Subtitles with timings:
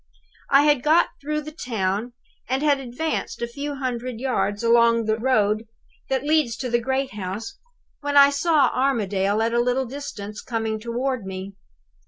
[0.49, 2.13] "I had got through the town,
[2.49, 5.67] and had advanced a few hundred yards along the road
[6.09, 7.59] that leads to the great house,
[7.99, 11.53] when I saw Armadale at a little distance, coming toward me.